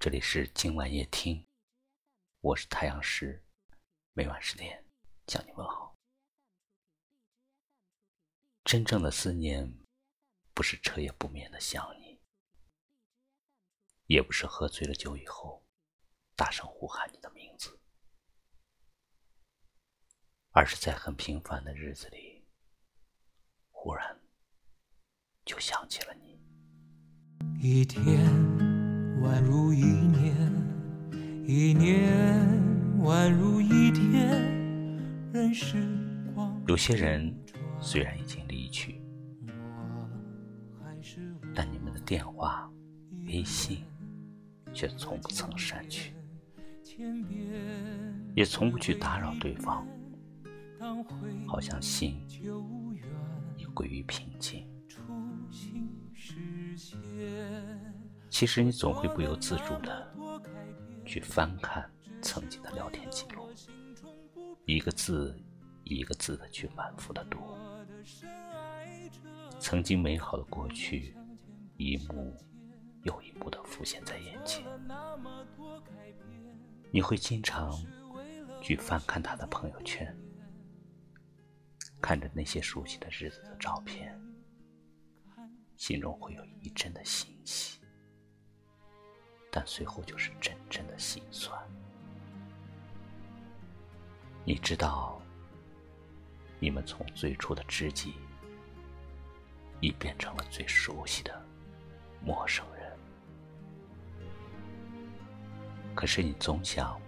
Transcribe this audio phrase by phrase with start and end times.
[0.00, 1.44] 这里是今晚夜听，
[2.40, 3.42] 我是太阳石，
[4.12, 4.84] 每晚十点
[5.26, 5.92] 向你问好。
[8.62, 9.74] 真正的思念，
[10.54, 12.20] 不是彻夜不眠的想你，
[14.06, 15.64] 也不是喝醉了酒以后
[16.36, 17.80] 大声呼喊你的名字，
[20.52, 22.46] 而是在很平凡的日子里，
[23.72, 24.22] 忽然
[25.44, 26.38] 就想起了你。
[27.60, 27.98] 一天
[29.28, 30.34] 宛如一年，
[31.46, 32.40] 一年
[33.02, 34.42] 宛如一天，
[35.30, 35.86] 任时
[36.34, 36.58] 光。
[36.66, 37.34] 有些人
[37.78, 39.02] 虽然已经离去，
[41.54, 42.70] 但你们的电话、
[43.26, 43.84] 微信
[44.72, 46.14] 却从不曾删去，
[48.34, 49.86] 也从不去打扰对方，
[51.46, 52.18] 好像心
[53.58, 54.66] 已归于平静。
[54.88, 55.02] 初
[55.50, 56.98] 心实现
[58.38, 60.14] 其实你总会不由自主的
[61.04, 61.90] 去翻看
[62.22, 63.52] 曾经的聊天记录，
[64.64, 65.36] 一个字
[65.82, 67.40] 一个字的去反复的读，
[69.58, 71.16] 曾经美好的过去，
[71.78, 72.32] 一幕
[73.02, 74.64] 又一幕的浮现在眼前。
[76.92, 77.72] 你会经常
[78.62, 80.16] 去翻看他的朋友圈，
[82.00, 84.16] 看着那些熟悉的日子的照片。
[85.76, 87.77] 心中会有一阵的欣喜，
[89.50, 91.58] 但随后就是阵阵的心酸。
[94.44, 95.20] 你知道，
[96.58, 98.14] 你们从最初的知己，
[99.80, 101.42] 已变成了最熟悉的
[102.22, 102.96] 陌生人。
[105.94, 107.00] 可是你总想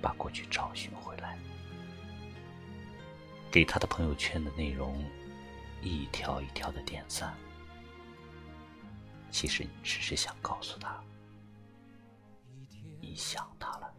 [0.00, 1.36] 把过去找寻回来，
[3.50, 5.04] 给他的朋友圈的内容
[5.82, 7.34] 一条一条的点赞。
[9.30, 10.98] 其实你只是想告诉他，
[13.18, 13.92] 想他了。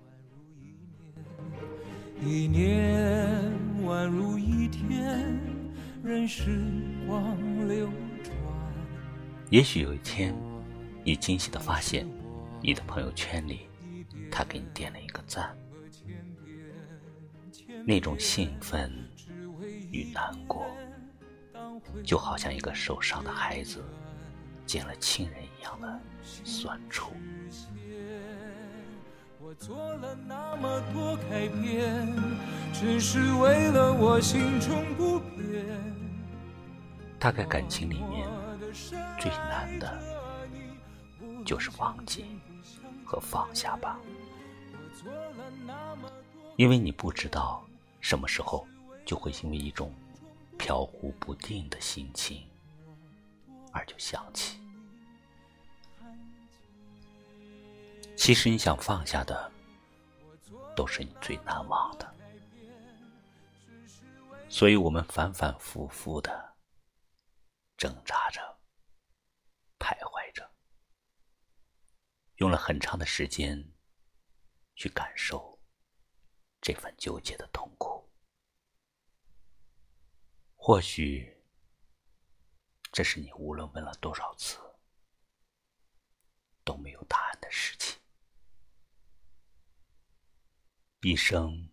[2.21, 3.51] 一年
[3.83, 5.37] 宛如一天，
[6.01, 6.63] 任时
[7.05, 7.37] 光
[7.67, 7.89] 流
[8.23, 8.33] 转。
[9.49, 10.33] 也许有一天，
[11.03, 12.07] 你惊喜的发现，
[12.61, 13.67] 你的朋友圈里，
[14.31, 15.53] 他给你点了一个赞，
[17.85, 18.89] 那种兴奋
[19.91, 20.65] 与难过，
[22.05, 23.83] 就好像一个受伤的孩子。
[24.65, 27.11] 见了亲人一样的酸楚。
[29.59, 32.07] 做了那么多改变，
[32.73, 35.65] 只是为了我心中不变。
[37.19, 38.25] 大概感情里面
[39.19, 39.99] 最难的，
[41.45, 42.25] 就是忘记
[43.05, 43.99] 和放下吧。
[46.55, 47.61] 因为你不知道
[47.99, 48.65] 什么时候
[49.05, 49.93] 就会因为一种
[50.57, 52.43] 飘忽不定的心情。
[53.73, 54.58] 而就想起，
[58.29, 59.51] 其实你想放下的，
[60.75, 62.15] 都是你最难忘的。
[64.47, 66.55] 所以我们反反复复的
[67.75, 68.39] 挣扎着，
[69.79, 70.47] 徘徊着，
[72.35, 73.67] 用了很长的时间
[74.75, 75.59] 去感受
[76.61, 78.07] 这份纠结的痛苦。
[80.55, 81.35] 或许。
[82.91, 84.59] 这是你无论问了多少次
[86.63, 87.98] 都没有答案的事情。
[91.01, 91.69] 一生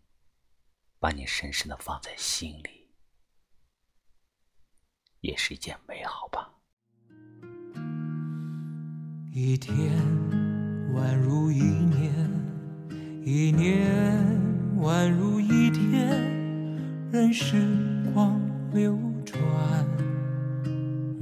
[1.01, 2.87] 把你深深的放在心里，
[5.21, 6.49] 也是一件美好吧。
[9.33, 9.91] 一天
[10.95, 12.15] 宛如一年，
[13.25, 14.25] 一年
[14.77, 16.23] 宛如一天，
[17.11, 17.57] 任时
[18.15, 18.41] 光
[18.73, 19.37] 流转。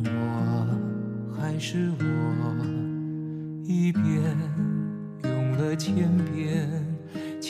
[0.04, 4.04] 我还是我一遍
[5.22, 6.83] 用了千遍，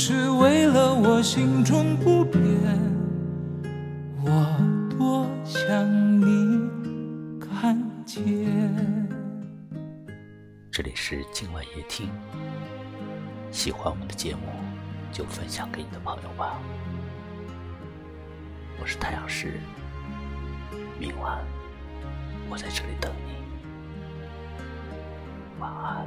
[0.00, 2.40] 是为了我心中不变。
[4.22, 4.46] 我
[4.96, 5.66] 多想
[6.20, 6.70] 你
[7.40, 8.24] 看见。
[10.70, 12.08] 这里是今晚夜听，
[13.50, 14.42] 喜欢我们的节目
[15.10, 16.60] 就分享给你的朋友吧。
[18.80, 19.54] 我是太阳石，
[20.96, 21.40] 明晚。
[22.48, 23.32] 我在这里等你，
[25.58, 26.06] 晚安。